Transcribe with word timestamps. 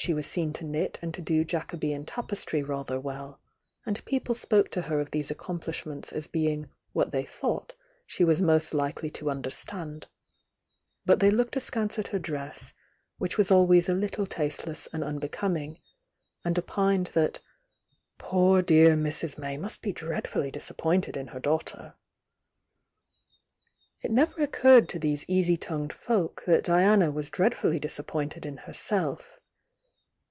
She 0.00 0.14
was 0.14 0.28
seen 0.28 0.52
to 0.52 0.64
knit 0.64 1.00
and 1.02 1.12
to 1.14 1.20
do 1.20 1.44
Jacobean 1.44 2.06
tapestry 2.06 2.62
rather 2.62 3.00
well 3.00 3.40
and 3.84 4.04
people 4.04 4.32
spoke 4.32 4.70
to 4.70 4.82
her 4.82 5.00
of 5.00 5.10
these 5.10 5.28
accomplishments 5.28 6.12
as 6.12 6.28
bemg 6.28 6.68
what 6.92 7.10
they 7.10 7.24
thought 7.24 7.72
she 8.06 8.22
was 8.22 8.40
most 8.40 8.72
likely 8.72 9.10
to 9.10 9.28
un 9.28 9.42
deretand,— 9.42 10.04
but 11.04 11.18
they 11.18 11.30
looked 11.32 11.56
askance 11.56 11.98
at 11.98 12.06
her 12.08 12.20
dress, 12.20 12.72
which 13.16 13.36
was 13.36 13.50
always 13.50 13.88
a 13.88 13.92
little 13.92 14.24
tasteless 14.24 14.86
and 14.92 15.02
unbecom 15.02 15.58
ing 15.60 15.80
and 16.44 16.56
opined 16.56 17.08
that 17.08 17.40
"poor 18.18 18.62
dear 18.62 18.94
Mrs. 18.94 19.36
May 19.36 19.56
must 19.56 19.82
be 19.82 19.90
dreadfully 19.90 20.52
disappointed 20.52 21.16
in 21.16 21.26
her 21.26 21.40
daughter!" 21.40 21.94
It 24.00 24.12
never 24.12 24.40
occurred 24.42 24.88
to 24.90 25.00
these 25.00 25.24
easy 25.26 25.56
tongued 25.56 25.92
folk 25.92 26.44
that 26.46 26.62
Diana 26.62 27.10
was 27.10 27.28
dreadfully 27.30 27.80
disappointed 27.80 28.46
in 28.46 28.58
herself. 28.58 29.34